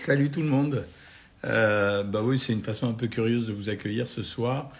[0.00, 0.86] Salut tout le monde.
[1.44, 4.70] Euh, bah oui, c'est une façon un peu curieuse de vous accueillir ce soir.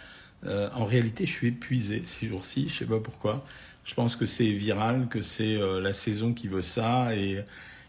[0.47, 2.71] Euh, en réalité, je suis épuisé ces jours-ci.
[2.71, 3.45] Je sais pas pourquoi.
[3.85, 7.45] Je pense que c'est viral, que c'est euh, la saison qui veut ça, et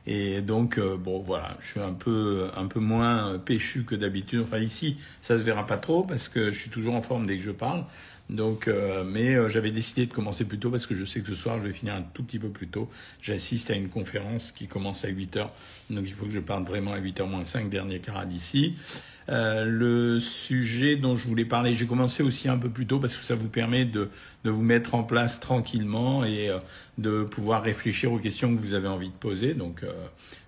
[0.07, 4.42] et donc bon voilà, je suis un peu un peu moins péchu que d'habitude.
[4.42, 7.38] Enfin ici, ça se verra pas trop parce que je suis toujours en forme dès
[7.38, 7.86] que je parle.
[8.32, 11.28] Donc, euh, mais euh, j'avais décidé de commencer plus tôt parce que je sais que
[11.28, 12.90] ce soir je vais finir un tout petit peu plus tôt.
[13.22, 15.54] J'assiste à une conférence qui commence à 8 heures,
[15.90, 18.75] donc il faut que je parte vraiment à 8h moins 5, dernier quart d'ici.
[19.30, 23.16] Euh, le sujet dont je voulais parler, j'ai commencé aussi un peu plus tôt parce
[23.16, 24.09] que ça vous permet de,
[24.44, 26.59] de vous mettre en place tranquillement et euh,
[26.98, 29.53] de pouvoir réfléchir aux questions que vous avez envie de poser.
[29.53, 29.91] Donc, euh,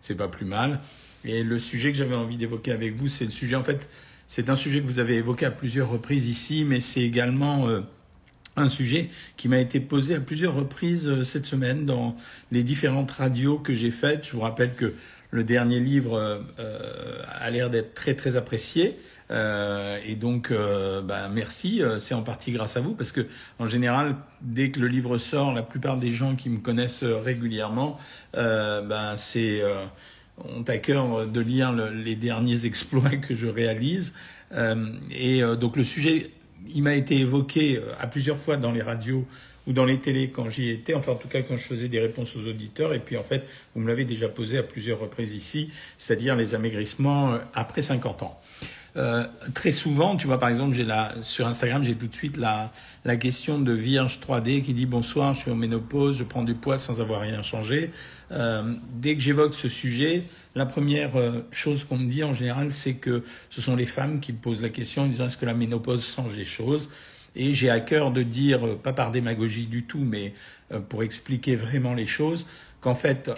[0.01, 0.79] c'est pas plus mal.
[1.23, 3.89] Et le sujet que j'avais envie d'évoquer avec vous, c'est le sujet en fait
[4.35, 7.81] c'est un sujet que vous avez évoqué à plusieurs reprises ici, mais c'est également euh,
[8.55, 12.17] un sujet qui m'a été posé à plusieurs reprises euh, cette semaine dans
[12.51, 14.25] les différentes radios que j'ai faites.
[14.25, 14.95] Je vous rappelle que
[15.29, 16.17] le dernier livre
[16.57, 18.99] euh, a l'air d'être très très apprécié.
[19.29, 21.83] Euh, et donc, euh, bah, merci.
[21.99, 23.21] C'est en partie grâce à vous parce que,
[23.59, 27.99] en général, dès que le livre sort, la plupart des gens qui me connaissent régulièrement,
[28.33, 29.61] bah, c'est
[30.37, 34.13] ont à cœur de lire le, les derniers exploits que je réalise.
[34.53, 36.31] Euh, et euh, donc le sujet,
[36.73, 39.25] il m'a été évoqué euh, à plusieurs fois dans les radios
[39.65, 41.99] ou dans les télés quand j'y étais, enfin en tout cas quand je faisais des
[41.99, 42.93] réponses aux auditeurs.
[42.93, 46.53] Et puis en fait, vous me l'avez déjà posé à plusieurs reprises ici, c'est-à-dire les
[46.53, 48.39] amaigrissements après 50 ans.
[48.95, 50.85] Euh, très souvent, tu vois, par exemple, j'ai
[51.21, 52.71] sur Instagram, j'ai tout de suite la,
[53.05, 56.53] la question de Vierge 3D qui dit bonsoir, je suis en ménopause, je prends du
[56.53, 57.91] poids sans avoir rien changé.
[58.31, 60.23] Euh, dès que j'évoque ce sujet,
[60.55, 64.19] la première euh, chose qu'on me dit en général, c'est que ce sont les femmes
[64.19, 66.91] qui posent la question en disant est-ce que la ménopause change les choses?
[67.35, 70.33] Et j'ai à cœur de dire, euh, pas par démagogie du tout, mais
[70.89, 72.47] pour expliquer vraiment les choses,
[72.81, 73.29] qu'en fait,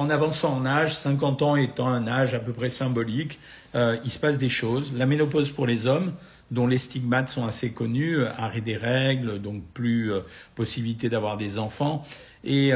[0.00, 3.38] en avançant en âge, 50 ans étant un âge à peu près symbolique,
[3.74, 4.94] euh, il se passe des choses.
[4.96, 6.14] La ménopause pour les hommes,
[6.50, 10.20] dont les stigmates sont assez connus, euh, arrêt des règles, donc plus euh,
[10.54, 12.02] possibilité d'avoir des enfants.
[12.44, 12.72] Et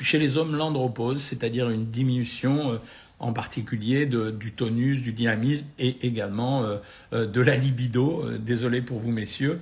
[0.00, 2.80] chez les hommes, l'andropause, c'est-à-dire une diminution
[3.18, 6.62] en particulier du tonus, du dynamisme et également
[7.10, 8.38] de la libido.
[8.38, 9.58] désolé pour vous, messieurs.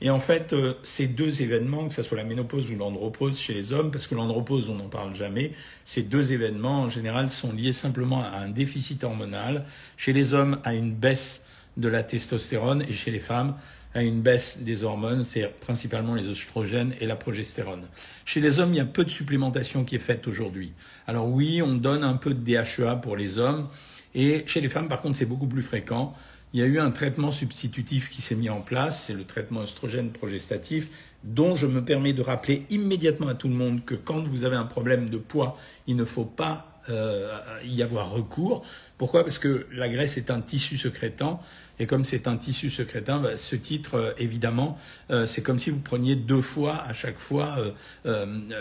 [0.00, 3.54] Et en fait, euh, ces deux événements, que ce soit la ménopause ou l'andropause chez
[3.54, 5.52] les hommes, parce que l'andropause, on n'en parle jamais,
[5.84, 9.64] ces deux événements, en général, sont liés simplement à un déficit hormonal.
[9.96, 11.44] Chez les hommes, à une baisse
[11.76, 13.54] de la testostérone et chez les femmes,
[13.94, 17.84] à une baisse des hormones, c'est principalement les oestrogènes et la progestérone.
[18.24, 20.72] Chez les hommes, il y a peu de supplémentation qui est faite aujourd'hui.
[21.06, 23.68] Alors oui, on donne un peu de DHEA pour les hommes,
[24.16, 26.14] et chez les femmes, par contre, c'est beaucoup plus fréquent
[26.54, 29.62] il y a eu un traitement substitutif qui s'est mis en place, c'est le traitement
[29.62, 30.88] oestrogène progestatif,
[31.24, 34.54] dont je me permets de rappeler immédiatement à tout le monde que quand vous avez
[34.54, 38.64] un problème de poids, il ne faut pas euh, y avoir recours.
[38.98, 39.24] Pourquoi?
[39.24, 41.42] Parce que la graisse est un tissu secrétant,
[41.80, 44.78] et comme c'est un tissu secrétant, bah, ce titre, euh, évidemment,
[45.10, 47.56] euh, c'est comme si vous preniez deux fois à chaque fois,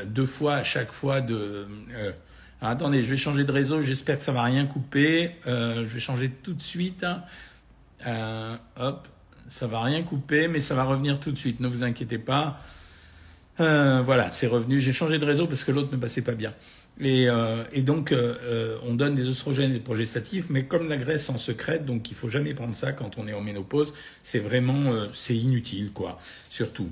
[0.05, 1.67] deux fois à chaque fois de.
[2.59, 3.81] attendez, je vais changer de réseau.
[3.81, 5.35] J'espère que ça va rien couper.
[5.45, 7.03] je vais changer tout de suite.
[7.03, 7.21] Hein.
[8.05, 9.07] Euh, hop,
[9.47, 11.59] ça va rien couper, mais ça va revenir tout de suite.
[11.59, 12.59] Ne vous inquiétez pas.
[13.59, 14.79] Euh, voilà, c'est revenu.
[14.79, 16.53] J'ai changé de réseau parce que l'autre ne passait pas bien.
[16.99, 18.13] Et, euh, et donc,
[18.83, 22.15] on donne des oestrogènes et des progestatifs, mais comme la graisse en secrète, donc il
[22.15, 23.93] faut jamais prendre ça quand on est en ménopause.
[24.21, 26.19] C'est vraiment, c'est inutile, quoi.
[26.49, 26.89] Surtout.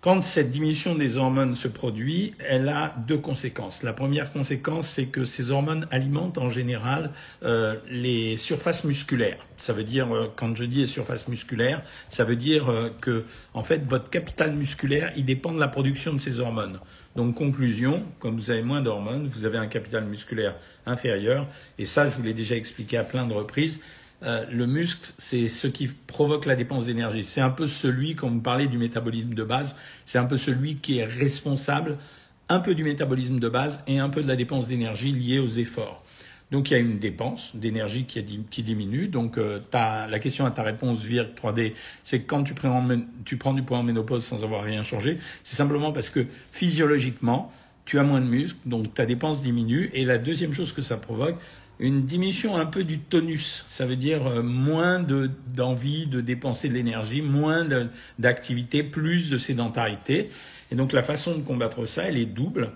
[0.00, 3.82] Quand cette diminution des hormones se produit, elle a deux conséquences.
[3.82, 7.12] La première conséquence, c'est que ces hormones alimentent en général
[7.42, 9.46] euh, les surfaces musculaires.
[9.58, 13.26] Ça veut dire, euh, quand je dis les surfaces musculaires, ça veut dire euh, que,
[13.52, 16.80] en fait, votre capital musculaire, il dépend de la production de ces hormones.
[17.14, 20.56] Donc, conclusion, comme vous avez moins d'hormones, vous avez un capital musculaire
[20.86, 21.46] inférieur.
[21.76, 23.80] Et ça, je vous l'ai déjà expliqué à plein de reprises.
[24.22, 27.24] Euh, le muscle, c'est ce qui provoque la dépense d'énergie.
[27.24, 30.76] C'est un peu celui, quand vous parlez du métabolisme de base, c'est un peu celui
[30.76, 31.96] qui est responsable
[32.48, 35.48] un peu du métabolisme de base et un peu de la dépense d'énergie liée aux
[35.48, 36.04] efforts.
[36.50, 39.06] Donc il y a une dépense d'énergie qui, diminue.
[39.06, 42.86] Donc euh, la question à ta réponse VIR 3D, c'est que quand tu prends,
[43.24, 47.52] tu prends du poids en ménopause sans avoir rien changé, c'est simplement parce que physiologiquement,
[47.84, 49.90] tu as moins de muscles, donc ta dépense diminue.
[49.94, 51.36] Et la deuxième chose que ça provoque,
[51.80, 53.64] une diminution un peu du tonus.
[53.66, 57.66] Ça veut dire euh, moins d'envie de, dépenser de l'énergie, moins
[58.18, 60.30] d'activité, plus de sédentarité.
[60.70, 62.72] Et donc la façon de combattre ça, elle est double.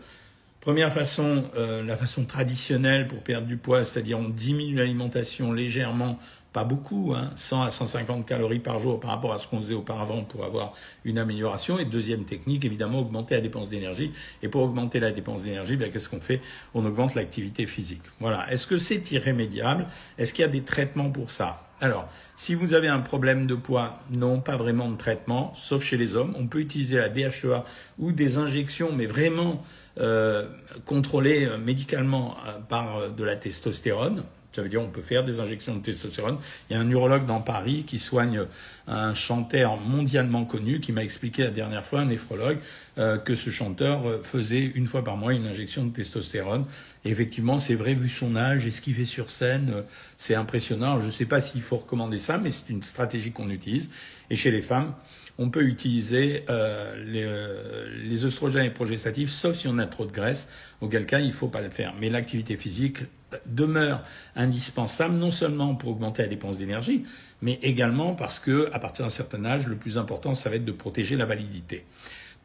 [0.60, 6.18] Première façon, euh, la façon traditionnelle pour perdre du poids, c'est-à-dire on diminue l'alimentation légèrement
[6.54, 9.74] pas beaucoup, hein, 100 à 150 calories par jour par rapport à ce qu'on faisait
[9.74, 10.72] auparavant pour avoir
[11.04, 11.80] une amélioration.
[11.80, 14.12] Et deuxième technique, évidemment, augmenter la dépense d'énergie.
[14.40, 16.40] Et pour augmenter la dépense d'énergie, ben, qu'est-ce qu'on fait?
[16.72, 18.02] On augmente l'activité physique.
[18.20, 18.50] Voilà.
[18.52, 19.86] Est-ce que c'est irrémédiable?
[20.16, 21.60] Est-ce qu'il y a des traitements pour ça?
[21.80, 25.96] Alors, si vous avez un problème de poids, non, pas vraiment de traitement, sauf chez
[25.96, 26.34] les hommes.
[26.38, 27.64] On peut utiliser la DHEA
[27.98, 29.64] ou des injections, mais vraiment
[29.98, 30.46] euh,
[30.86, 34.22] contrôlées euh, médicalement euh, par de la testostérone.
[34.54, 36.38] Ça veut dire on peut faire des injections de testostérone.
[36.70, 38.42] Il y a un urologue dans Paris qui soigne
[38.86, 42.58] un chanteur mondialement connu qui m'a expliqué la dernière fois, un néphrologue,
[42.96, 46.66] que ce chanteur faisait une fois par mois une injection de testostérone
[47.04, 49.82] effectivement, c'est vrai, vu son âge et ce qu'il fait sur scène, euh,
[50.16, 51.00] c'est impressionnant.
[51.00, 53.90] Je ne sais pas s'il faut recommander ça, mais c'est une stratégie qu'on utilise.
[54.30, 54.94] Et chez les femmes,
[55.38, 60.06] on peut utiliser euh, les, euh, les oestrogènes et progestatifs, sauf si on a trop
[60.06, 60.48] de graisse,
[60.80, 61.94] auquel cas il ne faut pas le faire.
[62.00, 62.98] Mais l'activité physique
[63.46, 64.02] demeure
[64.36, 67.02] indispensable, non seulement pour augmenter la dépense d'énergie,
[67.42, 70.64] mais également parce que, à partir d'un certain âge, le plus important, ça va être
[70.64, 71.84] de protéger la validité.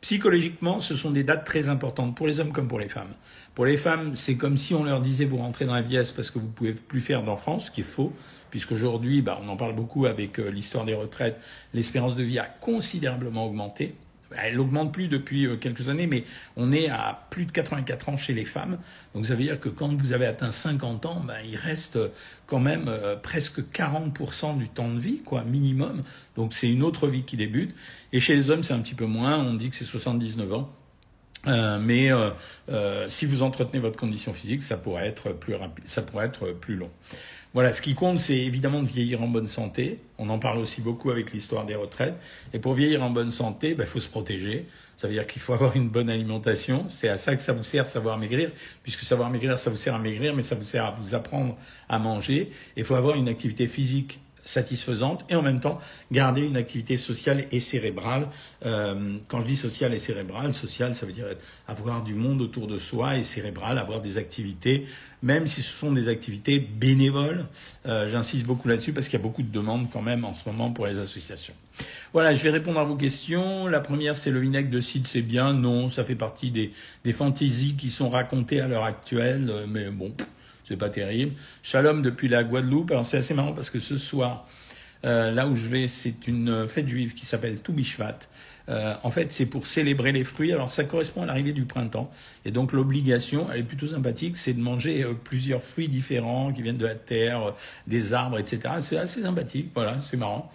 [0.02, 3.12] Psychologiquement, ce sont des dates très importantes pour les hommes comme pour les femmes.
[3.54, 6.32] Pour les femmes, c'est comme si on leur disait vous rentrez dans la vieillesse parce
[6.32, 8.14] que vous pouvez plus faire d'enfants, ce qui est faux,
[8.50, 11.38] puisqu'aujourd'hui, bah, on en parle beaucoup avec euh, l'histoire des retraites,
[11.74, 13.94] l'espérance de vie a considérablement augmenté.
[14.38, 16.24] Elle augmente plus depuis euh, quelques années, mais
[16.56, 18.78] on est à plus de 84 ans chez les femmes.
[19.14, 21.98] Donc ça veut dire que quand vous avez atteint 50 ans, ben, il reste
[22.46, 26.04] quand même euh, presque 40% du temps de vie, quoi, minimum.
[26.36, 27.76] Donc c'est une autre vie qui débute.
[28.14, 29.38] Et chez les hommes, c'est un petit peu moins.
[29.38, 30.74] On dit que c'est 79 ans.
[31.48, 32.10] Euh, mais
[33.08, 36.76] si vous entretenez votre condition physique, ça pourrait être plus rapide, ça pourrait être plus
[36.76, 36.92] long.
[37.56, 39.98] Voilà, ce qui compte, c'est évidemment de vieillir en bonne santé.
[40.20, 42.14] On en parle aussi beaucoup avec l'histoire des retraites.
[42.54, 44.68] Et pour vieillir en bonne santé, il ben, faut se protéger.
[44.98, 46.86] Ça veut dire qu'il faut avoir une bonne alimentation.
[46.90, 48.52] C'est à ça que ça vous sert, savoir maigrir,
[48.84, 51.58] puisque savoir maigrir, ça vous sert à maigrir, mais ça vous sert à vous apprendre
[51.90, 52.52] à manger.
[52.78, 54.20] Il faut avoir une activité physique
[54.50, 55.80] satisfaisante et en même temps
[56.12, 58.28] garder une activité sociale et cérébrale.
[58.66, 61.28] Euh, quand je dis sociale et cérébrale, sociale, ça veut dire
[61.68, 64.88] avoir du monde autour de soi et cérébral, avoir des activités,
[65.22, 67.46] même si ce sont des activités bénévoles.
[67.86, 70.50] Euh, J'insiste beaucoup là-dessus parce qu'il y a beaucoup de demandes quand même en ce
[70.50, 71.54] moment pour les associations.
[72.12, 73.68] Voilà, je vais répondre à vos questions.
[73.68, 75.54] La première, c'est le vinaigre de cidre, c'est bien.
[75.54, 76.74] Non, ça fait partie des,
[77.06, 80.12] des fantaisies qui sont racontées à l'heure actuelle, mais bon,
[80.70, 81.34] c'est pas terrible.
[81.64, 82.92] Shalom depuis la Guadeloupe.
[82.92, 84.48] Alors c'est assez marrant parce que ce soir,
[85.04, 88.20] euh, là où je vais, c'est une fête juive qui s'appelle Toubishvat.
[88.70, 90.54] Euh, en fait, c'est pour célébrer les fruits.
[90.54, 92.12] Alors, ça correspond à l'arrivée du printemps.
[92.46, 96.62] Et donc, l'obligation, elle est plutôt sympathique, c'est de manger euh, plusieurs fruits différents qui
[96.62, 97.52] viennent de la terre, euh,
[97.88, 98.76] des arbres, etc.
[98.84, 99.72] C'est assez sympathique.
[99.74, 100.52] Voilà, c'est marrant.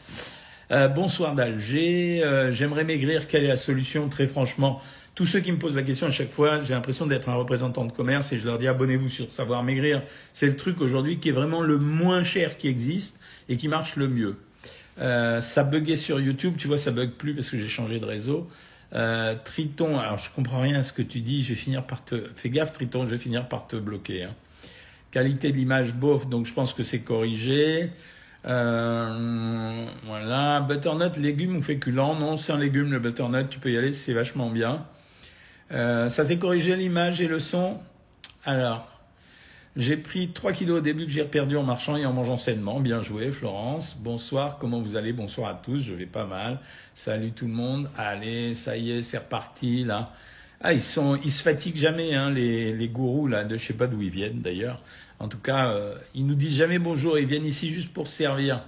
[0.70, 2.22] Euh, bonsoir d'Alger.
[2.52, 3.26] J'aimerais maigrir.
[3.26, 4.08] Quelle est la solution?
[4.08, 4.80] Très franchement,
[5.14, 7.84] tous ceux qui me posent la question à chaque fois, j'ai l'impression d'être un représentant
[7.84, 10.02] de commerce et je leur dis abonnez-vous sur Savoir Maigrir.
[10.32, 13.96] C'est le truc aujourd'hui qui est vraiment le moins cher qui existe et qui marche
[13.96, 14.34] le mieux.
[14.98, 18.04] Euh, ça buguait sur YouTube, tu vois, ça bug plus parce que j'ai changé de
[18.04, 18.48] réseau.
[18.94, 22.04] Euh, Triton, alors je comprends rien à ce que tu dis, je vais finir par
[22.04, 22.16] te...
[22.34, 24.24] Fais gaffe Triton, je vais finir par te bloquer.
[24.24, 24.34] Hein.
[25.10, 27.90] Qualité de l'image bof, donc je pense que c'est corrigé.
[28.46, 32.16] Euh, voilà, butternut, légumes ou féculents?
[32.16, 34.84] Non, c'est un légume le butternut, tu peux y aller, c'est vachement bien.
[35.72, 37.78] Euh, ça s'est corrigé l'image et le son.
[38.44, 38.90] Alors,
[39.76, 42.80] j'ai pris 3 kilos au début que j'ai perdu en marchant et en mangeant sainement.
[42.80, 43.96] Bien joué, Florence.
[43.98, 45.12] Bonsoir, comment vous allez?
[45.12, 46.60] Bonsoir à tous, je vais pas mal.
[46.94, 47.90] Salut tout le monde.
[47.96, 50.04] Allez, ça y est, c'est reparti là.
[50.60, 53.74] Ah, ils sont, ils se fatiguent jamais, hein, les, les gourous là, de je sais
[53.74, 54.80] pas d'où ils viennent d'ailleurs.
[55.18, 58.64] En tout cas, euh, ils nous disent jamais bonjour, ils viennent ici juste pour servir.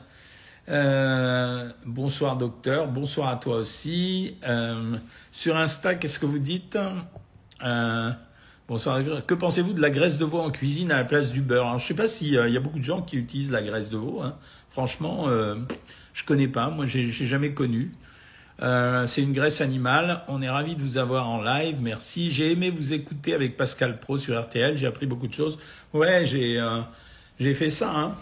[0.68, 4.36] Euh, bonsoir docteur, bonsoir à toi aussi.
[4.46, 4.96] Euh,
[5.30, 6.76] sur Insta, qu'est-ce que vous dites
[7.64, 8.10] euh,
[8.66, 9.00] Bonsoir.
[9.26, 11.78] Que pensez-vous de la graisse de veau en cuisine à la place du beurre Alors,
[11.78, 13.90] Je ne sais pas s'il euh, y a beaucoup de gens qui utilisent la graisse
[13.90, 14.22] de veau.
[14.24, 14.34] Hein.
[14.70, 15.54] Franchement, euh,
[16.12, 16.68] je connais pas.
[16.68, 17.92] Moi, j'ai jamais connu.
[18.58, 20.22] C'est une graisse animale.
[20.28, 21.76] On est ravi de vous avoir en live.
[21.80, 22.30] Merci.
[22.30, 24.76] J'ai aimé vous écouter avec Pascal Pro sur RTL.
[24.76, 25.58] J'ai appris beaucoup de choses.
[25.92, 26.60] Ouais, j'ai
[27.38, 27.92] j'ai fait ça.
[27.94, 28.14] Hein.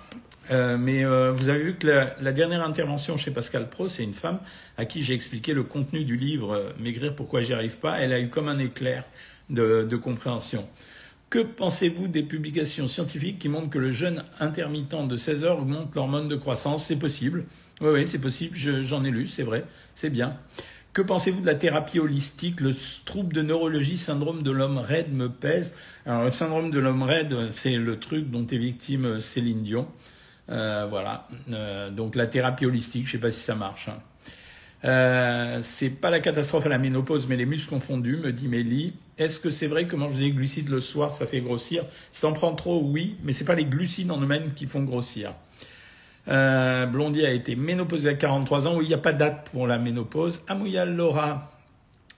[0.50, 4.04] Euh, mais euh, vous avez vu que la, la, dernière intervention chez Pascal Pro, c'est
[4.04, 4.40] une femme
[4.76, 7.98] à qui j'ai expliqué le contenu du livre euh, Maigrir pourquoi j'y arrive pas.
[8.00, 9.04] Elle a eu comme un éclair
[9.48, 10.68] de, de compréhension.
[11.30, 15.94] Que pensez-vous des publications scientifiques qui montrent que le jeûne intermittent de 16 heures augmente
[15.94, 16.86] l'hormone de croissance?
[16.86, 17.44] C'est possible.
[17.80, 18.54] Oui, oui, c'est possible.
[18.54, 19.64] J'en ai lu, c'est vrai.
[19.94, 20.38] C'est bien.
[20.92, 22.60] Que pensez-vous de la thérapie holistique?
[22.60, 22.72] Le
[23.04, 25.74] trouble de neurologie, syndrome de l'homme raide me pèse.
[26.06, 29.88] Alors, le syndrome de l'homme raide, c'est le truc dont est victime Céline Dion.
[30.50, 31.26] Euh, voilà.
[31.52, 33.88] Euh, donc la thérapie holistique, je sais pas si ça marche.
[33.88, 33.98] Hein.
[34.84, 38.92] Euh, c'est pas la catastrophe à la ménopause, mais les muscles confondus, me dit Mélie.
[39.16, 41.84] Est-ce que c'est vrai que manger des glucides le soir, ça fait grossir?
[42.10, 45.32] Si t'en prends trop, oui, mais c'est pas les glucides en eux-mêmes qui font grossir.
[46.28, 48.74] Euh, Blondie a été ménopausée à 43 ans.
[48.76, 50.42] Oui, il n'y a pas de date pour la ménopause.
[50.48, 51.53] Amouya Laura,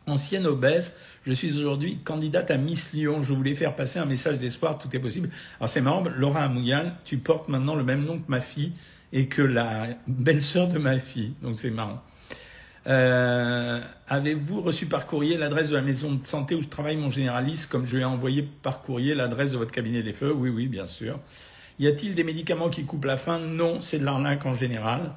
[0.07, 0.95] ancienne obèse.
[1.27, 3.23] Je suis aujourd'hui candidate à Miss Lyon.
[3.23, 4.79] Je voulais faire passer un message d'espoir.
[4.79, 5.31] Tout est possible.
[5.59, 8.73] Alors c'est marrant, Laura Amouya, tu portes maintenant le même nom que ma fille
[9.13, 11.35] et que la belle-sœur de ma fille.
[11.43, 12.03] Donc c'est marrant.
[12.87, 17.11] Euh, Avez-vous reçu par courrier l'adresse de la maison de santé où je travaille mon
[17.11, 20.33] généraliste, comme je lui ai envoyé par courrier l'adresse de votre cabinet des feux?
[20.33, 21.19] Oui, oui, bien sûr.
[21.81, 23.41] Y a-t-il des médicaments qui coupent la faim?
[23.41, 25.13] Non, c'est de l'arnaque en général.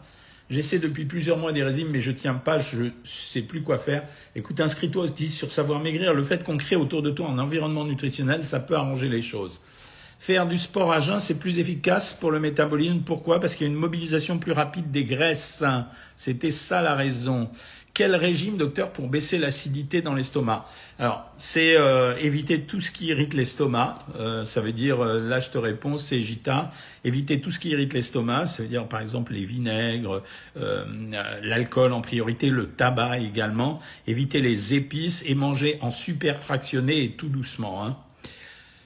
[0.50, 4.04] J'essaie depuis plusieurs mois des régimes, mais je tiens pas, je sais plus quoi faire.
[4.36, 6.16] Écoute, inscris-toi aussi sur Savoir Maigrir.
[6.16, 9.62] Le fait qu'on crée autour de toi un environnement nutritionnel, ça peut arranger les choses.
[10.18, 13.02] Faire du sport à jeun, c'est plus efficace pour le métabolisme.
[13.06, 13.40] Pourquoi?
[13.40, 15.64] Parce qu'il y a une mobilisation plus rapide des graisses.
[16.18, 17.50] C'était ça la raison.
[18.00, 20.66] Quel régime, docteur, pour baisser l'acidité dans l'estomac?
[21.00, 24.00] Alors, c'est euh, éviter tout ce qui irrite l'estomac.
[24.18, 26.72] Euh, ça veut dire, euh, là je te réponds, c'est Gita.
[27.04, 30.24] Éviter tout ce qui irrite l'estomac, ça veut dire par exemple les vinaigres,
[31.44, 33.82] l'alcool en priorité, le tabac également.
[34.08, 37.86] Éviter les épices et manger en super fractionné et tout doucement.
[37.86, 37.98] Hein.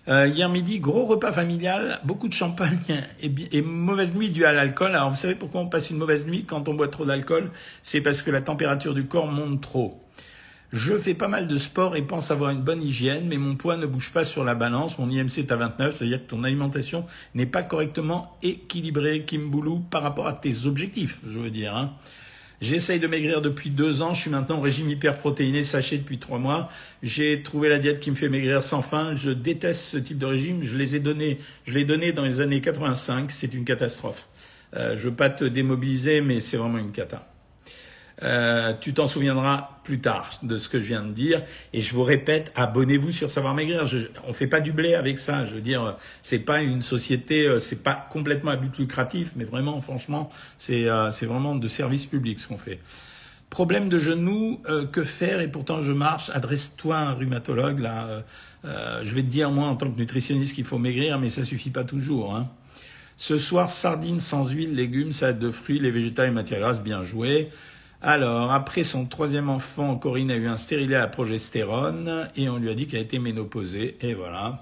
[0.10, 4.96] Euh, hier midi, gros repas familial, beaucoup de champagne et, mauvaise nuit due à l'alcool.
[4.96, 7.52] Alors vous savez pourquoi on passe une mauvaise nuit quand on boit trop d'alcool?
[7.82, 10.02] C'est parce que la température du corps monte trop.
[10.74, 13.78] Je fais pas mal de sport et pense avoir une bonne hygiène, mais mon poids
[13.78, 14.98] ne bouge pas sur la balance.
[14.98, 17.06] Mon IMC est à 29, c'est-à-dire que ton alimentation
[17.36, 21.78] n'est pas correctement équilibrée, Kimboulou, par rapport à tes objectifs, je veux dire.
[21.78, 21.94] Hein.
[22.64, 24.14] J'essaye de maigrir depuis deux ans.
[24.14, 26.70] Je suis maintenant au régime hyperprotéiné, sachet depuis trois mois.
[27.02, 29.16] J'ai trouvé la diète qui me fait maigrir sans fin.
[29.16, 30.64] Je déteste ce type de régime.
[30.64, 33.32] Je les ai donnés, je l'ai donné dans les années 85.
[33.32, 34.30] C'est une catastrophe.
[34.78, 37.33] Euh, je veux pas te démobiliser, mais c'est vraiment une cata.
[38.22, 41.44] Euh, tu t'en souviendras plus tard de ce que je viens de dire.
[41.74, 43.86] Et je vous répète, abonnez-vous sur Savoir Maigrir.
[43.86, 45.46] Je, on fait pas du blé avec ça.
[45.46, 49.46] Je veux dire, c'est pas une société, euh, c'est pas complètement à but lucratif, mais
[49.46, 52.80] vraiment, franchement, c'est euh, vraiment de service public ce qu'on fait.
[53.50, 55.40] Problème de genou, que faire?
[55.40, 56.32] Et pourtant je marche.
[56.34, 57.82] Adresse-toi à un rhumatologue.
[57.82, 58.24] Là,
[58.64, 61.70] je vais te dire moi en tant que nutritionniste qu'il faut maigrir, mais ça suffit
[61.70, 62.36] pas toujours.
[62.36, 62.50] Hein.
[63.16, 67.04] Ce soir, sardines sans huile, légumes, salade de fruits, les végétales et matières grasses, bien
[67.04, 67.52] joué.
[68.06, 72.70] Alors, après son troisième enfant, Corinne a eu un stérilet à progestérone et on lui
[72.70, 73.96] a dit qu'elle était ménopausée.
[74.02, 74.62] Et voilà.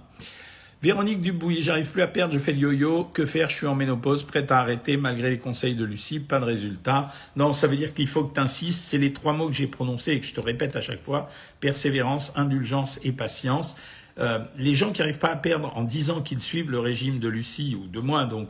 [0.83, 3.05] Véronique Dubouy, j'arrive plus à perdre, je fais le yo-yo.
[3.05, 3.49] Que faire?
[3.49, 7.11] Je suis en ménopause, prête à arrêter malgré les conseils de Lucie, pas de résultat.
[7.35, 8.81] Non, ça veut dire qu'il faut que tu insistes.
[8.81, 11.27] C'est les trois mots que j'ai prononcés et que je te répète à chaque fois.
[11.61, 13.75] Persévérance, indulgence et patience.
[14.19, 17.27] Euh, les gens qui n'arrivent pas à perdre en disant qu'ils suivent le régime de
[17.27, 18.49] Lucie ou de moi, donc,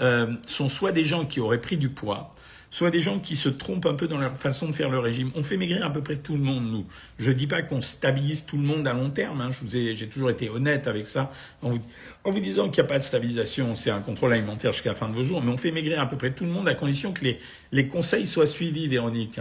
[0.00, 2.34] euh, sont soit des gens qui auraient pris du poids,
[2.72, 5.30] soit des gens qui se trompent un peu dans leur façon de faire le régime.
[5.36, 6.86] On fait maigrir à peu près tout le monde, nous.
[7.18, 9.42] Je dis pas qu'on stabilise tout le monde à long terme.
[9.42, 9.50] Hein.
[9.50, 11.80] Je vous ai, j'ai toujours été honnête avec ça en vous,
[12.24, 14.96] en vous disant qu'il n'y a pas de stabilisation, c'est un contrôle alimentaire jusqu'à la
[14.96, 15.42] fin de vos jours.
[15.42, 17.38] Mais on fait maigrir à peu près tout le monde à condition que les,
[17.72, 19.38] les conseils soient suivis, Véronique.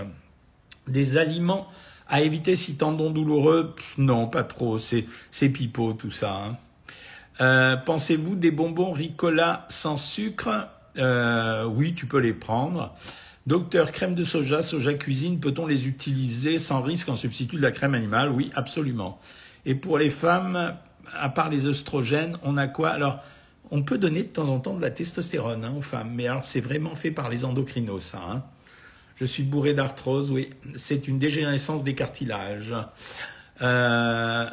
[0.87, 1.69] Des aliments
[2.09, 4.77] à éviter si tendons douloureux, non, pas trop.
[4.77, 6.35] C'est, c'est pipeau tout ça.
[6.35, 6.57] Hein.
[7.39, 10.67] Euh, pensez-vous des bonbons Ricola sans sucre?
[10.97, 12.93] Euh, Oui, tu peux les prendre.
[13.47, 17.71] Docteur, crème de soja, soja cuisine, peut-on les utiliser sans risque en substitut de la
[17.71, 18.29] crème animale?
[18.29, 19.19] Oui, absolument.
[19.65, 20.75] Et pour les femmes,
[21.13, 22.89] à part les oestrogènes, on a quoi?
[22.89, 23.19] Alors,
[23.71, 26.45] on peut donner de temps en temps de la testostérone hein, aux femmes, mais alors
[26.45, 28.21] c'est vraiment fait par les endocrinos, ça.
[28.29, 28.43] Hein.
[29.15, 30.49] Je suis bourré d'arthrose, oui.
[30.75, 32.75] C'est une dégénérescence des cartilages.
[33.61, 34.45] Euh,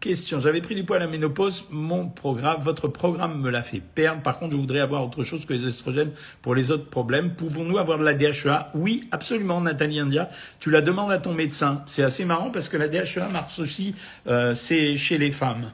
[0.00, 0.38] Question.
[0.38, 1.64] J'avais pris du poids à la ménopause.
[1.70, 4.22] Mon programme, votre programme me l'a fait perdre.
[4.22, 7.34] Par contre, je voudrais avoir autre chose que les estrogènes pour les autres problèmes.
[7.34, 10.30] Pouvons-nous avoir de la DHEA Oui, absolument, Nathalie India.
[10.60, 11.82] Tu la demandes à ton médecin.
[11.86, 13.94] C'est assez marrant parce que la DHEA marche aussi,
[14.26, 15.72] euh, chez les femmes.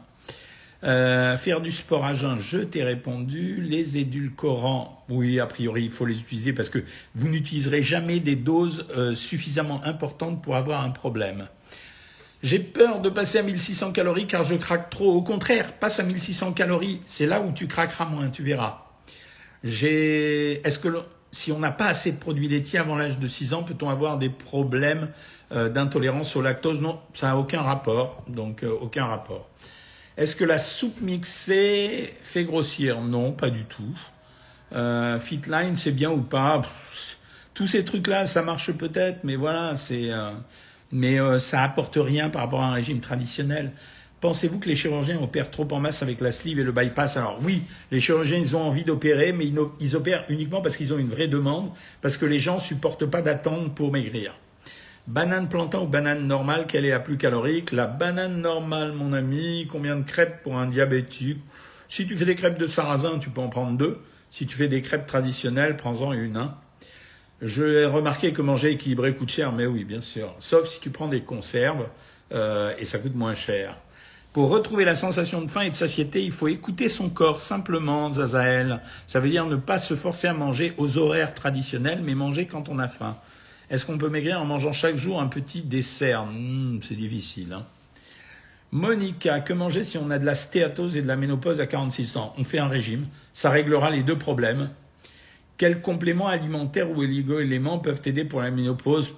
[0.85, 3.62] Euh, faire du sport à jeun, je t'ai répondu.
[3.62, 6.78] Les édulcorants, oui, a priori, il faut les utiliser parce que
[7.14, 11.49] vous n'utiliserez jamais des doses euh, suffisamment importantes pour avoir un problème.
[12.44, 15.14] J'ai peur de passer à 1600 calories car je craque trop.
[15.14, 17.00] Au contraire, passe à 1600 calories.
[17.06, 18.84] C'est là où tu craqueras moins, tu verras.
[19.62, 20.88] J'ai, est-ce que
[21.32, 24.18] si on n'a pas assez de produits laitiers avant l'âge de 6 ans, peut-on avoir
[24.18, 25.08] des problèmes
[25.52, 26.82] euh, d'intolérance au lactose?
[26.82, 28.22] Non, ça n'a aucun rapport.
[28.28, 29.48] Donc, euh, aucun rapport.
[30.18, 33.00] Est-ce que la soupe mixée fait grossir?
[33.00, 33.98] Non, pas du tout.
[34.74, 36.60] Euh, Fitline, c'est bien ou pas?
[37.54, 40.10] Tous ces trucs-là, ça marche peut-être, mais voilà, c'est
[40.93, 43.73] mais euh, ça apporte rien par rapport à un régime traditionnel.
[44.25, 47.19] Pensez-vous que les chirurgiens opèrent trop en masse avec la sleeve et le bypass?
[47.19, 49.47] Alors oui, les chirurgiens, ils ont envie d'opérer, mais
[49.81, 53.21] ils, opèrent uniquement parce qu'ils ont une vraie demande, parce que les gens supportent pas
[53.21, 54.35] d'attendre pour maigrir.
[55.07, 57.73] Banane plantain ou banane normale, quelle est la plus calorique?
[57.73, 61.43] La banane normale, mon ami, combien de crêpes pour un diabétique?
[61.88, 64.00] Si tu fais des crêpes de sarrasin, tu peux en prendre deux.
[64.31, 66.38] Si tu fais des crêpes traditionnelles, prends-en une.
[66.38, 66.55] Hein.
[67.43, 70.35] Je remarqué que manger équilibré coûte cher, mais oui, bien sûr.
[70.38, 71.88] Sauf si tu prends des conserves
[72.33, 73.76] euh, et ça coûte moins cher.
[74.33, 78.12] Pour retrouver la sensation de faim et de satiété, il faut écouter son corps simplement,
[78.12, 78.81] Zazael.
[79.07, 82.69] Ça veut dire ne pas se forcer à manger aux horaires traditionnels, mais manger quand
[82.69, 83.17] on a faim.
[83.71, 86.26] Est-ce qu'on peut maigrir en mangeant chaque jour un petit dessert?
[86.26, 87.53] Hmm, C'est difficile.
[87.53, 87.64] Hein
[88.73, 92.17] Monica, que manger si on a de la stéatose et de la ménopause à 46
[92.17, 92.35] ans?
[92.37, 94.69] On fait un régime, ça réglera les deux problèmes.
[95.56, 99.14] Quels compléments alimentaires ou oligo-éléments peuvent aider pour la ménopause?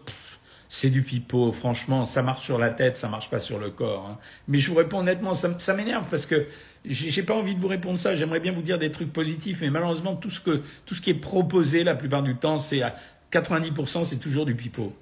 [0.69, 4.09] C'est du pipeau, franchement, ça marche sur la tête, ça marche pas sur le corps.
[4.11, 4.19] Hein.
[4.49, 6.47] Mais je vous réponds honnêtement, ça, m'énerve parce que
[6.85, 8.17] j'ai pas envie de vous répondre ça.
[8.17, 11.11] J'aimerais bien vous dire des trucs positifs, mais malheureusement, tout ce, que, tout ce qui
[11.11, 12.97] est proposé la plupart du temps, c'est à
[13.33, 14.93] 90%, c'est toujours du pipeau.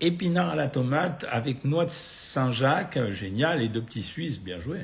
[0.00, 4.80] Épinard à la tomate avec noix de Saint-Jacques, génial, et deux petits Suisses, bien joué.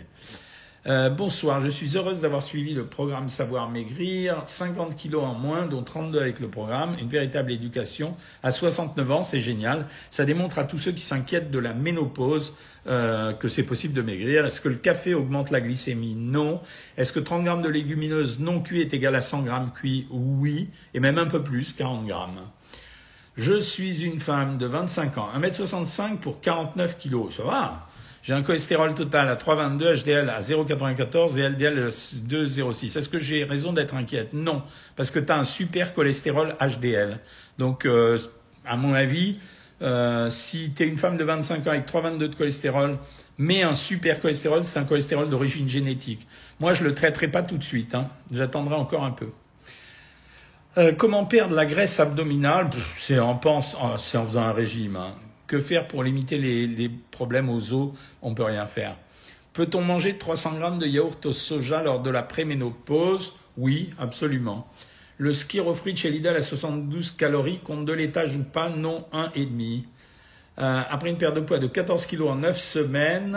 [0.87, 4.43] Euh, bonsoir, je suis heureuse d'avoir suivi le programme Savoir Maigrir.
[4.47, 6.97] 50 kilos en moins, dont 32 avec le programme.
[7.01, 8.17] Une véritable éducation.
[8.43, 9.87] À 69 ans, c'est génial.
[10.11, 12.57] Ça démontre à tous ceux qui s'inquiètent de la ménopause
[12.87, 14.47] euh, que c'est possible de maigrir.
[14.47, 16.15] Est-ce que le café augmente la glycémie?
[16.15, 16.63] Non.
[16.97, 20.07] Est-ce que 30 grammes de légumineuses non cuites est égal à 100 grammes cuits?
[20.11, 20.71] Oui.
[20.95, 22.41] Et même un peu plus, 40 grammes.
[23.37, 27.37] Je suis une femme de 25 ans, 1m65 pour 49 kilos.
[27.37, 27.90] Ça va?
[28.23, 32.99] J'ai un cholestérol total à 3,22, HDL à 0,94 et LDL à 2,06.
[32.99, 34.35] Est-ce que j'ai raison d'être inquiète?
[34.35, 34.63] Non,
[34.95, 37.19] parce que tu as un super cholestérol HDL.
[37.57, 38.19] Donc, euh,
[38.67, 39.39] à mon avis,
[39.81, 42.99] euh, si tu es une femme de 25 ans avec 3,22 de cholestérol,
[43.39, 46.27] mais un super cholestérol, c'est un cholestérol d'origine génétique.
[46.59, 47.95] Moi, je le traiterai pas tout de suite.
[47.95, 48.11] Hein.
[48.31, 49.29] J'attendrai encore un peu.
[50.77, 52.69] Euh, comment perdre la graisse abdominale?
[52.99, 54.97] C'est en, pense, en faisant un régime.
[54.97, 55.15] Hein.
[55.51, 57.91] Que faire pour limiter les, problèmes aux os?
[58.23, 58.95] On peut rien faire.
[59.53, 63.35] Peut-on manger 300 grammes de yaourt au soja lors de la préménopause?
[63.57, 64.71] Oui, absolument.
[65.19, 68.69] Le skirofrit chez Lidl à 72 calories compte de l'étage ou pas?
[68.69, 69.87] Non, 1,5.
[70.61, 73.37] Euh, après une perte de poids de 14 kg en 9 semaines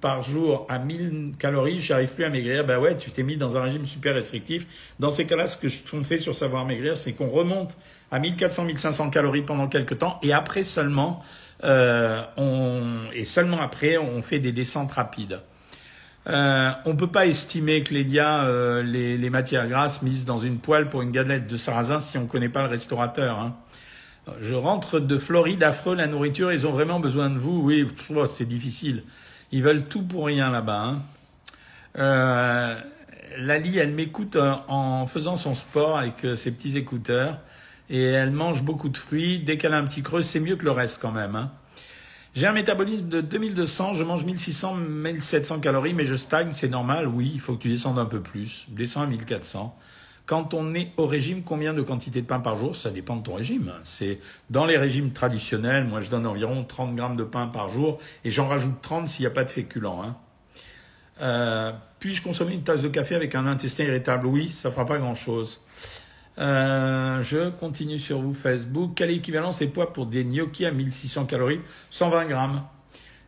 [0.00, 2.64] par jour à 1000 calories, j'arrive plus à maigrir.
[2.64, 4.66] Ben ouais, tu t'es mis dans un régime super restrictif.
[4.98, 7.76] Dans ces cas-là, ce que qu'on fait sur Savoir Maigrir, c'est qu'on remonte
[8.10, 11.22] à 1400-1500 calories pendant quelques temps et après seulement,
[11.64, 12.82] euh, on,
[13.12, 15.40] et seulement après, on fait des descentes rapides.
[16.26, 20.88] Euh, on peut pas estimer, Clédia, euh, les, les, matières grasses mises dans une poêle
[20.88, 23.38] pour une galette de sarrasin si on connaît pas le restaurateur.
[23.38, 23.54] Hein.
[24.40, 27.60] Je rentre de Floride, affreux, la nourriture, ils ont vraiment besoin de vous.
[27.62, 29.04] Oui, oh, c'est difficile.
[29.52, 30.84] Ils veulent tout pour rien là-bas.
[30.84, 31.02] Hein.
[31.96, 32.80] Euh,
[33.38, 34.36] Lali, elle m'écoute
[34.68, 37.38] en faisant son sport avec ses petits écouteurs
[37.90, 39.38] et elle mange beaucoup de fruits.
[39.40, 41.36] Dès qu'elle a un petit creux, c'est mieux que le reste quand même.
[41.36, 41.52] Hein.
[42.34, 47.06] J'ai un métabolisme de 2200, je mange 1600, 1700 calories, mais je stagne, c'est normal.
[47.06, 48.66] Oui, il faut que tu descendes un peu plus.
[48.70, 49.76] Descends à 1400.
[50.26, 52.74] Quand on est au régime, combien de quantité de pain par jour?
[52.74, 53.72] Ça dépend de ton régime.
[53.84, 55.84] C'est dans les régimes traditionnels.
[55.84, 59.24] Moi, je donne environ 30 grammes de pain par jour et j'en rajoute 30 s'il
[59.24, 60.02] n'y a pas de féculents.
[60.02, 60.16] Hein.
[61.20, 64.26] Euh, puis-je consommer une tasse de café avec un intestin irritable?
[64.26, 65.60] Oui, ça fera pas grand-chose.
[66.38, 68.92] Euh, je continue sur vous Facebook.
[68.96, 71.60] Quelle équivalence et poids pour des gnocchis à 1600 calories?
[71.90, 72.62] 120 grammes.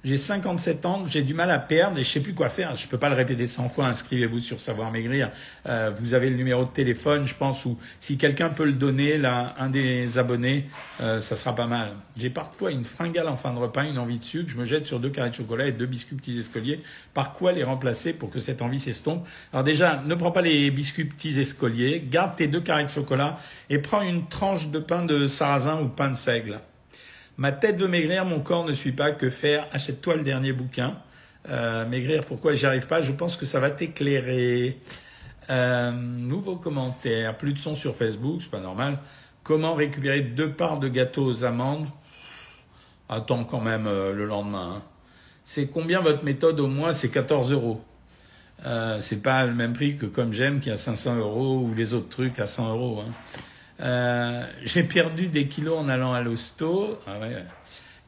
[0.06, 2.76] J'ai 57 ans, j'ai du mal à perdre et je sais plus quoi faire.
[2.76, 3.86] Je peux pas le répéter 100 fois.
[3.86, 5.32] Inscrivez-vous sur Savoir Maigrir.
[5.68, 9.18] Euh, vous avez le numéro de téléphone, je pense, ou si quelqu'un peut le donner,
[9.18, 11.94] là, un des abonnés, euh, ça sera pas mal.
[12.16, 14.48] J'ai parfois une fringale en fin de repas, une envie de sucre.
[14.48, 16.78] Je me jette sur deux carrés de chocolat et deux biscuits petits escoliers.
[17.12, 19.26] Par quoi les remplacer pour que cette envie s'estompe?
[19.52, 22.06] Alors déjà, ne prends pas les biscuits petits escoliers.
[22.08, 23.40] Garde tes deux carrés de chocolat
[23.70, 26.60] et prends une tranche de pain de sarrasin ou pain de seigle.
[27.38, 29.10] Ma tête veut maigrir, mon corps ne suit pas.
[29.10, 29.68] Que faire?
[29.72, 30.94] Achète-toi le dernier bouquin.
[31.48, 33.02] Euh, maigrir, pourquoi j'y arrive pas?
[33.02, 34.78] Je pense que ça va t'éclairer.
[35.50, 37.36] Euh, nouveau commentaire.
[37.36, 38.98] Plus de son sur Facebook, c'est pas normal.
[39.42, 41.86] Comment récupérer deux parts de gâteau aux amandes?
[43.08, 44.78] Attends quand même euh, le lendemain.
[44.78, 44.82] Hein.
[45.44, 47.80] C'est combien votre méthode au mois C'est 14 euros.
[48.64, 51.94] Euh, c'est pas le même prix que comme j'aime qui a 500 euros ou les
[51.94, 53.02] autres trucs à 100 euros.
[53.06, 53.12] Hein.
[53.80, 56.98] Euh, j'ai perdu des kilos en allant à l'hosto.
[57.06, 57.18] Ah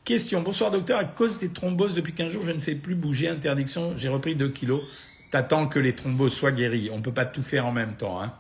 [0.05, 0.41] Question.
[0.41, 0.99] Bonsoir docteur.
[0.99, 3.29] À cause des thromboses depuis 15 jours, je ne fais plus bouger.
[3.29, 3.95] Interdiction.
[3.97, 4.83] J'ai repris 2 kilos.
[5.31, 6.89] T'attends que les thromboses soient guéries.
[6.91, 8.23] On ne peut pas tout faire en même temps.
[8.23, 8.33] Hein.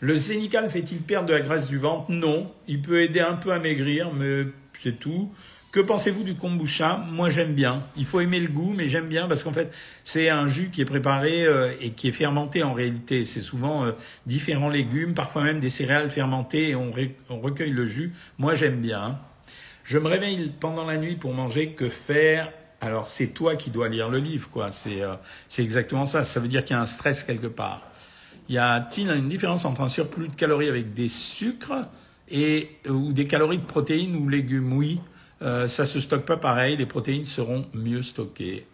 [0.00, 2.10] Le zénical fait-il perdre de la graisse du ventre?
[2.10, 2.52] Non.
[2.66, 5.32] Il peut aider un peu à maigrir, mais c'est tout.
[5.74, 7.04] Que pensez-vous du kombucha?
[7.10, 7.82] Moi, j'aime bien.
[7.96, 9.72] Il faut aimer le goût, mais j'aime bien parce qu'en fait,
[10.04, 13.24] c'est un jus qui est préparé euh, et qui est fermenté en réalité.
[13.24, 13.90] C'est souvent euh,
[14.24, 16.92] différents légumes, parfois même des céréales fermentées et on,
[17.42, 18.12] recueille le jus.
[18.38, 19.18] Moi, j'aime bien.
[19.82, 21.72] Je me réveille pendant la nuit pour manger.
[21.72, 24.70] Que faire Alors, c'est toi qui dois lire le livre, quoi.
[24.70, 25.16] C'est euh,
[25.58, 26.22] exactement ça.
[26.22, 27.82] Ça veut dire qu'il y a un stress quelque part.
[28.48, 31.88] Y a-t-il une différence entre un surplus de calories avec des sucres
[32.28, 34.72] et ou des calories de protéines ou légumes?
[34.72, 35.00] Oui,
[35.44, 36.76] euh, ça se stocke pas pareil.
[36.76, 38.66] Les protéines seront mieux stockées.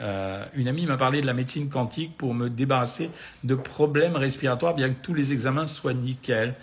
[0.00, 3.10] Euh, une amie m'a parlé de la médecine quantique pour me débarrasser
[3.44, 6.54] de problèmes respiratoires, bien que tous les examens soient nickel.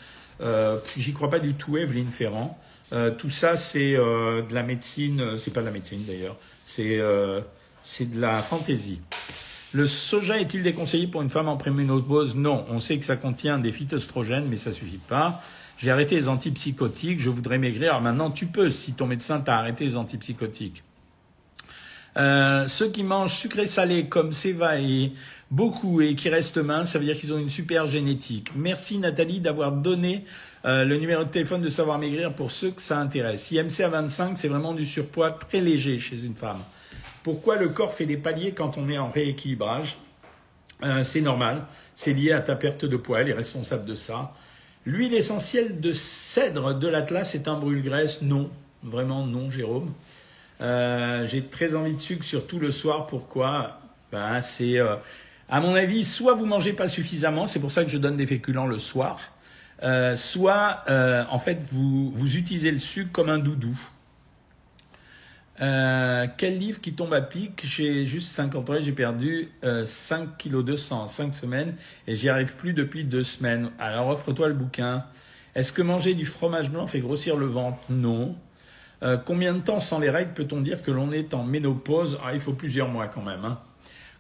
[0.42, 2.60] Euh, J'y crois pas du tout, Evelyne Ferrand.
[2.92, 5.38] Euh, tout ça, c'est euh, de la médecine.
[5.38, 6.38] C'est pas de la médecine d'ailleurs.
[6.64, 9.02] C'est de la fantaisie.
[9.74, 12.36] Le soja est-il déconseillé pour une femme en préménopause?
[12.36, 12.64] Non.
[12.70, 15.42] On sait que ça contient des phytoestrogènes, mais ça suffit pas.
[15.78, 17.20] J'ai arrêté les antipsychotiques.
[17.20, 17.90] Je voudrais maigrir.
[17.90, 20.84] Alors maintenant, tu peux si ton médecin t'a arrêté les antipsychotiques.
[22.18, 25.12] Euh, ceux qui mangent sucré-salé comme Seva et
[25.50, 28.52] beaucoup et qui restent minces, ça veut dire qu'ils ont une super génétique.
[28.56, 30.24] Merci Nathalie d'avoir donné
[30.66, 33.52] euh, le numéro de téléphone de Savoir Maigrir pour ceux que ça intéresse.
[33.52, 36.60] IMC à 25, c'est vraiment du surpoids très léger chez une femme.
[37.24, 39.98] Pourquoi le corps fait des paliers quand on est en rééquilibrage
[40.84, 44.34] Euh, C'est normal, c'est lié à ta perte de poids, elle est responsable de ça.
[44.86, 48.22] L'huile essentielle de cèdre de l'Atlas est un brûle-graisse?
[48.22, 48.50] Non,
[48.84, 49.94] vraiment non, Jérôme.
[50.60, 53.08] Euh, J'ai très envie de sucre, surtout le soir.
[53.08, 53.80] Pourquoi?
[54.12, 54.96] Ben, C'est, euh,
[55.50, 58.28] à mon avis, soit vous mangez pas suffisamment, c'est pour ça que je donne des
[58.28, 59.20] féculents le soir,
[59.84, 63.78] euh, soit euh, en fait vous, vous utilisez le sucre comme un doudou.
[65.62, 67.62] Euh, quel livre qui tombe à pic?
[67.64, 71.76] J'ai juste 50 ans, j'ai perdu euh, 5 kg 200 en 5 semaines
[72.08, 73.70] et j'y arrive plus depuis 2 semaines.
[73.78, 75.06] Alors offre-toi le bouquin.
[75.54, 77.78] Est-ce que manger du fromage blanc fait grossir le ventre?
[77.90, 78.36] Non.
[79.04, 82.18] Euh, combien de temps sans les règles peut-on dire que l'on est en ménopause?
[82.26, 83.46] Ah, Il faut plusieurs mois quand même.
[83.46, 83.60] Hein.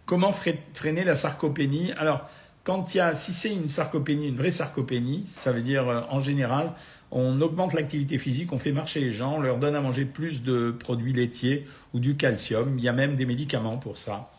[0.05, 1.93] Comment fre- freiner la sarcopénie?
[1.93, 2.29] Alors,
[2.63, 6.01] quand il y a, si c'est une sarcopénie, une vraie sarcopénie, ça veut dire euh,
[6.09, 6.73] en général,
[7.15, 10.41] on augmente l'activité physique, on fait marcher les gens, on leur donne à manger plus
[10.41, 12.75] de produits laitiers ou du calcium.
[12.79, 14.31] Il y a même des médicaments pour ça.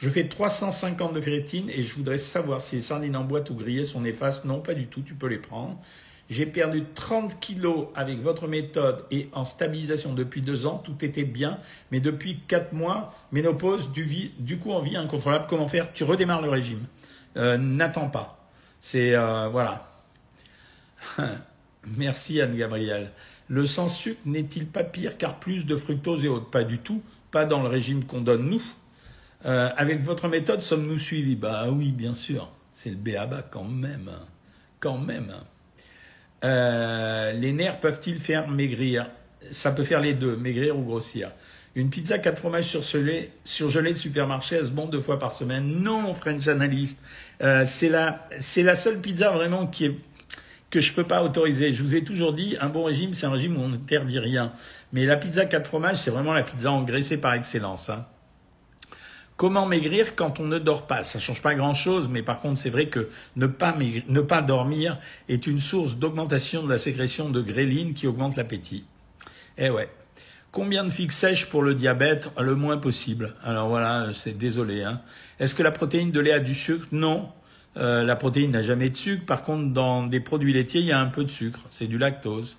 [0.00, 3.54] Je fais 350 de ferritine et je voudrais savoir si les sardines en boîte ou
[3.54, 4.44] grillées sont néfastes.
[4.44, 5.78] Non, pas du tout, tu peux les prendre.
[6.28, 11.24] J'ai perdu 30 kilos avec votre méthode et en stabilisation depuis deux ans, tout était
[11.24, 11.58] bien.
[11.92, 15.46] Mais depuis quatre mois, ménopause, du, vie, du coup incontrôlable.
[15.48, 15.92] Comment faire?
[15.92, 16.84] Tu redémarres le régime.
[17.36, 18.44] Euh, N'attends pas.
[18.80, 19.88] C'est euh, voilà.
[21.96, 23.10] Merci Anne-Gabrielle.
[23.48, 26.50] Le sans sucre n'est-il pas pire car plus de fructose et autres?
[26.50, 27.02] Pas du tout.
[27.30, 28.62] Pas dans le régime qu'on donne nous.
[29.46, 31.36] Euh, avec votre méthode, sommes-nous suivis?
[31.36, 32.50] Bah oui, bien sûr.
[32.74, 34.10] C'est le béaba quand même.
[34.80, 35.32] Quand même.
[36.44, 39.10] Euh, les nerfs peuvent-ils faire maigrir?
[39.50, 41.32] Ça peut faire les deux, maigrir ou grossir.
[41.74, 45.82] Une pizza 4 fromages surgelés, surgelés de supermarché, est-ce bon deux fois par semaine?
[45.82, 47.00] Non, French Analyst.
[47.42, 49.94] Euh, c'est la, c'est la seule pizza vraiment qui est,
[50.70, 51.72] que je peux pas autoriser.
[51.72, 54.52] Je vous ai toujours dit, un bon régime, c'est un régime où on n'interdit rien.
[54.92, 57.88] Mais la pizza 4 fromages, c'est vraiment la pizza engraissée par excellence.
[57.88, 58.06] Hein.
[59.36, 61.04] Comment maigrir quand on ne dort pas?
[61.04, 63.74] Ça change pas grand-chose, mais par contre, c'est vrai que ne pas,
[64.08, 68.84] ne pas dormir est une source d'augmentation de la sécrétion de gréline qui augmente l'appétit.
[69.56, 69.88] Eh ouais.
[70.50, 72.30] Combien de figues sèches pour le diabète?
[72.40, 73.34] Le moins possible.
[73.42, 74.82] Alors voilà, c'est désolé.
[74.82, 75.00] Hein.
[75.38, 76.88] Est-ce que la protéine de lait a du sucre?
[76.90, 77.30] Non.
[77.76, 79.24] Euh, la protéine n'a jamais de sucre.
[79.24, 81.60] Par contre, dans des produits laitiers, il y a un peu de sucre.
[81.70, 82.58] C'est du lactose.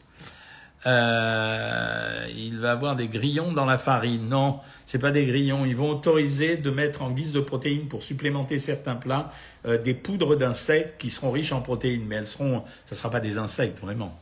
[0.86, 4.30] Euh, il va avoir des grillons dans la farine.
[4.30, 5.66] Non, c'est pas des grillons.
[5.66, 9.30] Ils vont autoriser de mettre en guise de protéines pour supplémenter certains plats
[9.66, 13.20] euh, des poudres d'insectes qui seront riches en protéines, mais elles seront, ça sera pas
[13.20, 14.18] des insectes vraiment.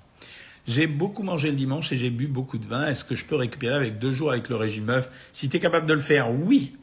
[0.68, 2.88] J'ai beaucoup mangé le dimanche et j'ai bu beaucoup de vin.
[2.88, 5.10] Est-ce que je peux récupérer avec deux jours avec le régime œuf?
[5.32, 6.76] Si tu es capable de le faire, oui.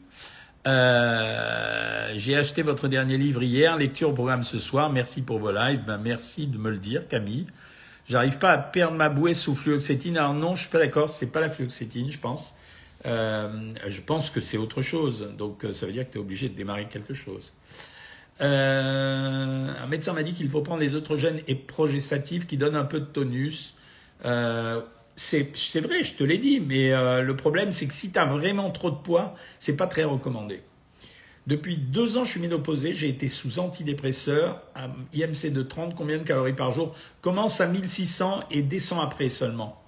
[0.67, 4.91] Euh, j'ai acheté votre dernier livre hier, lecture au programme ce soir.
[4.91, 5.83] Merci pour vos lives.
[5.85, 7.47] Ben, merci de me le dire, Camille.
[8.07, 10.17] J'arrive pas à perdre ma bouée sous fluoxétine.
[10.17, 11.09] Alors non, je suis pas d'accord.
[11.09, 12.55] C'est pas la fluoxétine, je pense.
[13.05, 15.31] Euh, je pense que c'est autre chose.
[15.37, 17.53] Donc ça veut dire que tu es obligé de démarrer quelque chose.
[18.41, 22.85] Euh, un médecin m'a dit qu'il faut prendre les œstrogènes et progestatifs qui donnent un
[22.85, 23.75] peu de tonus.
[24.25, 24.81] Euh,
[25.15, 28.69] c'est vrai, je te l'ai dit, mais euh, le problème c'est que si tu vraiment
[28.71, 30.61] trop de poids, c'est pas très recommandé.
[31.47, 36.17] Depuis deux ans, je suis ménopausé, j'ai été sous antidépresseur, à IMC de 30, combien
[36.17, 36.95] de calories par jour?
[37.21, 39.81] Commence à 1600 et descend après seulement.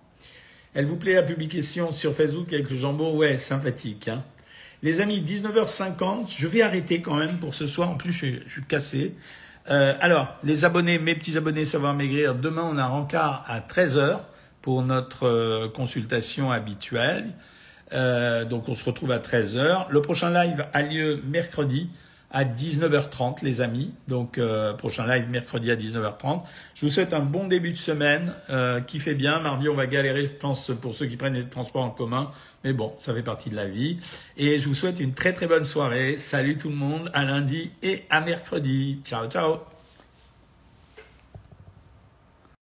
[0.75, 3.17] Elle vous plaît la publication sur Facebook avec le jambon?
[3.17, 4.07] Ouais, sympathique.
[4.07, 4.23] Hein
[4.83, 7.89] les amis, 19h50, je vais arrêter quand même pour ce soir.
[7.89, 9.15] En plus, je suis, je suis cassé.
[9.69, 13.59] Euh, alors, les abonnés, mes petits abonnés Savoir Maigrir, demain, on a un rencard à
[13.59, 14.19] 13h
[14.67, 17.33] pour notre euh, consultation habituelle.
[17.93, 19.85] Euh, donc, on se retrouve à 13h.
[19.89, 21.89] Le prochain live a lieu mercredi
[22.31, 23.93] à 19h30, les amis.
[24.09, 26.41] Donc, euh, prochain live mercredi à 19h30.
[26.75, 29.39] Je vous souhaite un bon début de semaine euh, fait bien.
[29.39, 32.29] Mardi, on va galérer, je pense, pour ceux qui prennent les transports en commun.
[32.65, 33.99] Mais bon, ça fait partie de la vie.
[34.35, 36.17] Et je vous souhaite une très très bonne soirée.
[36.17, 38.99] Salut tout le monde, à lundi et à mercredi.
[39.05, 39.76] Ciao, ciao